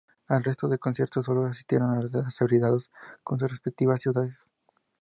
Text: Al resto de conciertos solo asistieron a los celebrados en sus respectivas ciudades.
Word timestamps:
Al 0.27 0.43
resto 0.43 0.67
de 0.67 0.79
conciertos 0.79 1.25
solo 1.25 1.45
asistieron 1.45 1.91
a 1.91 2.01
los 2.01 2.33
celebrados 2.33 2.89
en 3.29 3.37
sus 3.37 3.51
respectivas 3.51 4.01
ciudades. 4.01 4.47